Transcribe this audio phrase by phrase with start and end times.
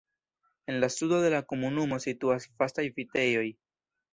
[0.65, 3.49] En la sudo de la komunumo situas vastaj vitejoj.